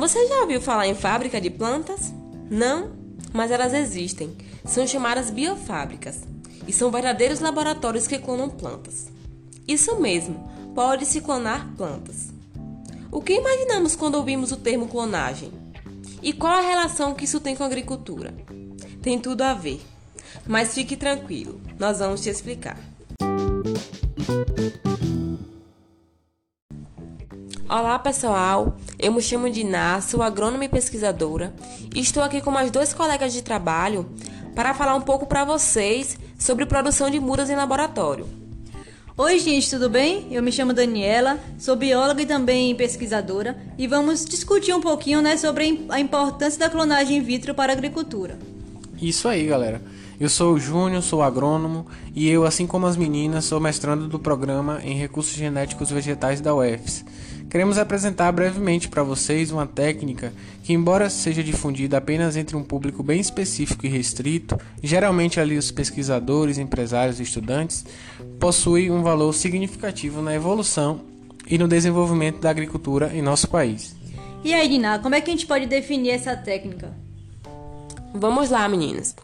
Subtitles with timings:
[0.00, 2.10] Você já ouviu falar em fábrica de plantas?
[2.50, 2.92] Não?
[3.34, 4.34] Mas elas existem.
[4.64, 6.20] São chamadas biofábricas
[6.66, 9.08] e são verdadeiros laboratórios que clonam plantas.
[9.68, 12.32] Isso mesmo, pode-se clonar plantas.
[13.12, 15.52] O que imaginamos quando ouvimos o termo clonagem?
[16.22, 18.32] E qual a relação que isso tem com a agricultura?
[19.02, 19.82] Tem tudo a ver.
[20.46, 22.78] Mas fique tranquilo, nós vamos te explicar.
[27.70, 31.54] Olá pessoal, eu me chamo de Iná, sou agrônoma e pesquisadora
[31.94, 34.10] e estou aqui com mais dois colegas de trabalho
[34.56, 38.26] para falar um pouco para vocês sobre produção de mudas em laboratório.
[39.16, 40.26] Oi, gente, tudo bem?
[40.32, 45.36] Eu me chamo Daniela, sou bióloga e também pesquisadora e vamos discutir um pouquinho né,
[45.36, 48.36] sobre a importância da clonagem in vitro para a agricultura.
[49.00, 49.80] Isso aí, galera.
[50.18, 54.18] Eu sou o Júnior, sou agrônomo e eu, assim como as meninas, sou mestrando do
[54.18, 57.04] programa em Recursos Genéticos Vegetais da UFS.
[57.50, 63.02] Queremos apresentar brevemente para vocês uma técnica que, embora seja difundida apenas entre um público
[63.02, 67.84] bem específico e restrito, geralmente ali os pesquisadores, empresários e estudantes,
[68.38, 71.00] possui um valor significativo na evolução
[71.44, 73.96] e no desenvolvimento da agricultura em nosso país.
[74.44, 76.94] E aí, Diná, como é que a gente pode definir essa técnica?
[78.14, 79.16] Vamos lá, meninas.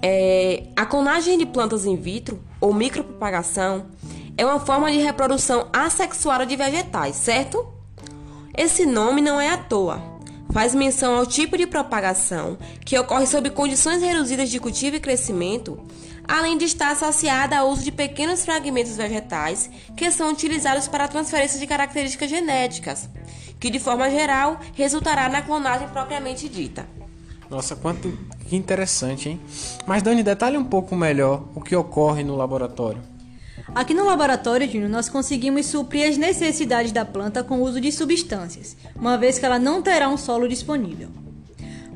[0.00, 3.86] É, a clonagem de plantas in vitro, ou micropropagação,
[4.40, 7.68] é uma forma de reprodução assexuada de vegetais, certo?
[8.56, 10.02] Esse nome não é à toa.
[10.50, 15.78] Faz menção ao tipo de propagação que ocorre sob condições reduzidas de cultivo e crescimento,
[16.26, 21.60] além de estar associada ao uso de pequenos fragmentos vegetais que são utilizados para transferência
[21.60, 23.10] de características genéticas,
[23.60, 26.88] que de forma geral resultará na clonagem propriamente dita.
[27.50, 28.18] Nossa, quanto
[28.48, 29.40] que interessante, hein?
[29.86, 33.09] Mas Dani, detalhe um pouco melhor o que ocorre no laboratório.
[33.74, 37.92] Aqui no laboratório, Júnior, nós conseguimos suprir as necessidades da planta com o uso de
[37.92, 41.08] substâncias, uma vez que ela não terá um solo disponível.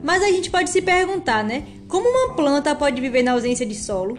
[0.02, 1.64] Mas a gente pode se perguntar, né?
[1.88, 4.18] Como uma planta pode viver na ausência de solo?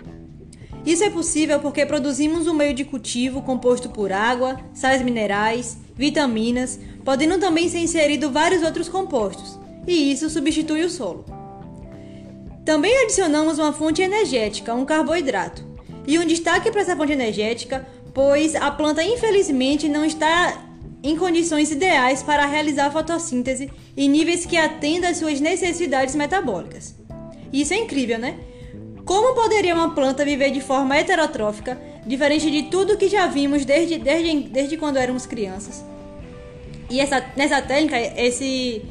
[0.86, 6.80] Isso é possível porque produzimos um meio de cultivo composto por água, sais minerais, vitaminas,
[7.04, 11.26] podendo também ser inserido vários outros compostos, e isso substitui o solo.
[12.66, 15.75] Também adicionamos uma fonte energética, um carboidrato.
[16.08, 20.64] E um destaque para essa fonte energética, pois a planta infelizmente não está
[21.04, 26.96] em condições ideais para realizar a fotossíntese em níveis que atendam às suas necessidades metabólicas.
[27.54, 28.38] Isso é incrível, né?
[29.06, 34.00] Como poderia uma planta viver de forma heterotrófica, diferente de tudo que já vimos desde,
[34.00, 35.86] desde, desde quando éramos crianças?
[36.90, 38.82] E essa, nessa técnica, esse,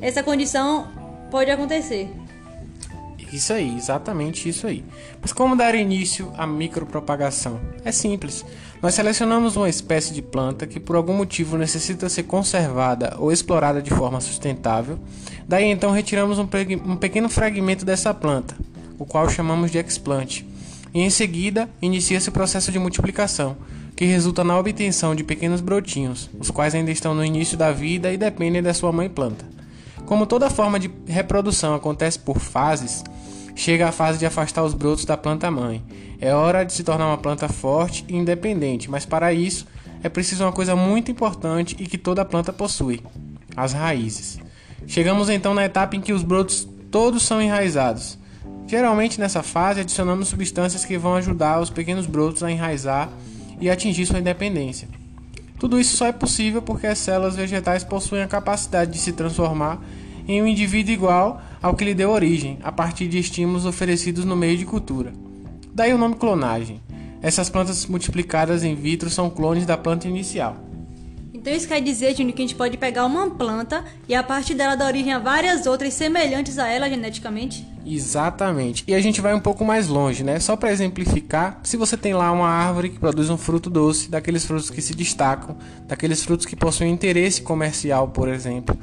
[0.00, 0.88] essa condição
[1.30, 2.10] pode acontecer.
[3.32, 4.84] Isso aí, exatamente isso aí.
[5.20, 7.58] Mas como dar início à micropropagação?
[7.82, 8.44] É simples.
[8.82, 13.80] Nós selecionamos uma espécie de planta que por algum motivo necessita ser conservada ou explorada
[13.80, 14.98] de forma sustentável.
[15.48, 16.48] Daí então retiramos um,
[16.84, 18.54] um pequeno fragmento dessa planta,
[18.98, 20.46] o qual chamamos de explante.
[20.92, 23.56] E em seguida inicia-se o processo de multiplicação,
[23.96, 28.12] que resulta na obtenção de pequenos brotinhos, os quais ainda estão no início da vida
[28.12, 29.61] e dependem da sua mãe planta.
[30.12, 33.02] Como toda forma de reprodução acontece por fases,
[33.56, 35.82] chega a fase de afastar os brotos da planta mãe.
[36.20, 39.66] É hora de se tornar uma planta forte e independente, mas para isso
[40.02, 43.00] é preciso uma coisa muito importante e que toda planta possui:
[43.56, 44.38] as raízes.
[44.86, 48.18] Chegamos então na etapa em que os brotos todos são enraizados.
[48.66, 53.08] Geralmente nessa fase adicionamos substâncias que vão ajudar os pequenos brotos a enraizar
[53.58, 54.86] e atingir sua independência.
[55.62, 59.80] Tudo isso só é possível porque as células vegetais possuem a capacidade de se transformar
[60.26, 64.34] em um indivíduo igual ao que lhe deu origem, a partir de estímulos oferecidos no
[64.34, 65.12] meio de cultura.
[65.72, 66.80] Daí o nome clonagem.
[67.22, 70.56] Essas plantas multiplicadas in vitro são clones da planta inicial.
[71.32, 74.54] Então isso quer dizer, Júnior, que a gente pode pegar uma planta e a partir
[74.54, 77.64] dela dar origem a várias outras semelhantes a ela geneticamente?
[77.84, 78.84] Exatamente.
[78.86, 80.38] E a gente vai um pouco mais longe, né?
[80.38, 84.44] Só para exemplificar, se você tem lá uma árvore que produz um fruto doce, daqueles
[84.44, 85.56] frutos que se destacam,
[85.86, 88.76] daqueles frutos que possuem interesse comercial, por exemplo,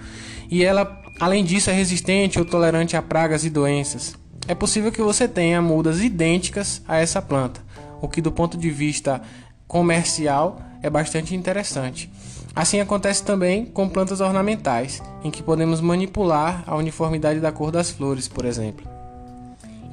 [0.49, 4.15] e ela, além disso, é resistente ou tolerante a pragas e doenças,
[4.47, 7.61] é possível que você tenha mudas idênticas a essa planta,
[8.01, 9.21] o que do ponto de vista
[9.67, 12.09] comercial é bastante interessante.
[12.55, 17.91] Assim acontece também com plantas ornamentais, em que podemos manipular a uniformidade da cor das
[17.91, 18.87] flores, por exemplo.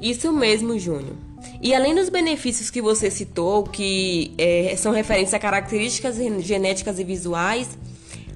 [0.01, 1.15] Isso mesmo, Júnior.
[1.61, 7.03] E além dos benefícios que você citou, que é, são referentes a características genéticas e
[7.03, 7.77] visuais,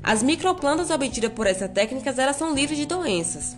[0.03, 3.55] as microplantas obtidas por essa técnica elas são livres de doenças.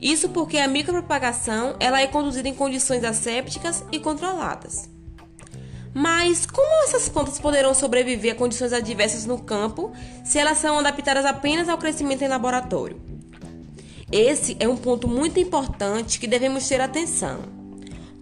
[0.00, 4.93] Isso porque a micropropagação ela é conduzida em condições assépticas e controladas.
[5.94, 9.92] Mas como essas plantas poderão sobreviver a condições adversas no campo
[10.24, 13.00] se elas são adaptadas apenas ao crescimento em laboratório?
[14.10, 17.40] Esse é um ponto muito importante que devemos ter atenção,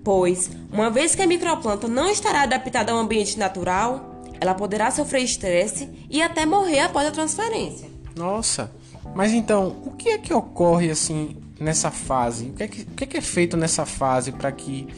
[0.05, 5.23] pois, uma vez que a microplanta não estará adaptada ao ambiente natural, ela poderá sofrer
[5.23, 7.89] estresse e até morrer após a transferência.
[8.17, 8.71] Nossa,
[9.15, 12.47] mas então, o que é que ocorre assim nessa fase?
[12.47, 14.89] O que é que, que, é, que é feito nessa fase para que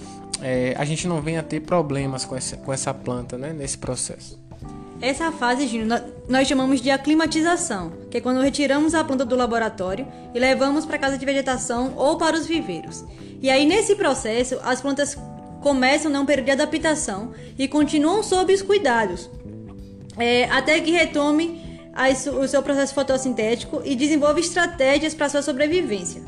[0.42, 3.78] é, a gente não venha a ter problemas com essa, com essa planta, né, nesse
[3.78, 4.38] processo.
[5.00, 10.06] Essa fase, Júnior, nós chamamos de aclimatização, que é quando retiramos a planta do laboratório
[10.34, 13.04] e levamos para a casa de vegetação ou para os viveiros.
[13.42, 15.18] E aí, nesse processo, as plantas
[15.60, 19.28] começam né, um período de adaptação e continuam sob os cuidados,
[20.16, 21.62] é, até que retome
[22.40, 26.22] o seu processo fotossintético e desenvolva estratégias para sua sobrevivência.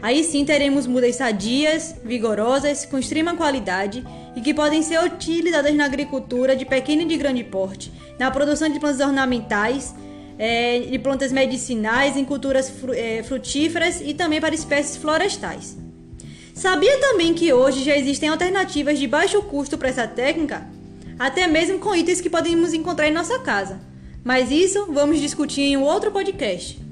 [0.00, 4.04] Aí sim teremos mudas sadias, vigorosas, com extrema qualidade
[4.36, 8.68] e que podem ser utilizadas na agricultura de pequeno e de grande porte, na produção
[8.68, 9.94] de plantas ornamentais,
[10.38, 15.76] é, de plantas medicinais, em culturas fru é, frutíferas e também para espécies florestais.
[16.54, 20.66] Sabia também que hoje já existem alternativas de baixo custo para essa técnica?
[21.18, 23.80] Até mesmo com itens que podemos encontrar em nossa casa.
[24.24, 26.87] Mas isso vamos discutir em um outro podcast.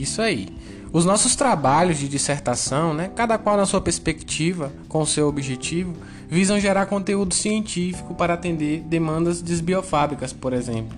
[0.00, 0.48] Isso aí.
[0.92, 5.94] Os nossos trabalhos de dissertação, né, cada qual na sua perspectiva, com seu objetivo,
[6.28, 10.96] visam gerar conteúdo científico para atender demandas desbiofábricas, por exemplo,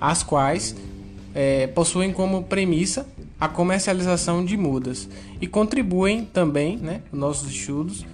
[0.00, 0.76] as quais
[1.34, 3.06] é, possuem como premissa
[3.40, 5.08] a comercialização de mudas
[5.40, 8.06] e contribuem também, né, nossos estudos,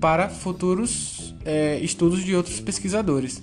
[0.00, 3.42] para futuros é, estudos de outros pesquisadores.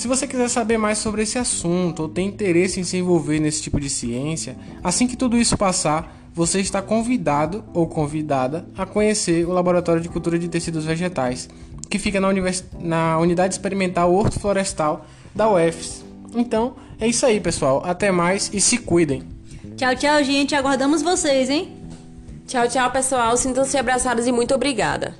[0.00, 3.60] Se você quiser saber mais sobre esse assunto ou tem interesse em se envolver nesse
[3.60, 9.46] tipo de ciência, assim que tudo isso passar, você está convidado ou convidada a conhecer
[9.46, 11.50] o Laboratório de Cultura de Tecidos Vegetais,
[11.90, 12.64] que fica na, univers...
[12.78, 15.04] na Unidade Experimental Horto Florestal
[15.34, 16.02] da UFS.
[16.34, 17.82] Então, é isso aí, pessoal.
[17.84, 19.22] Até mais e se cuidem.
[19.76, 20.54] Tchau, tchau, gente.
[20.54, 21.76] Aguardamos vocês, hein?
[22.46, 23.36] Tchau, tchau, pessoal.
[23.36, 25.14] Sintam-se abraçados e muito obrigada.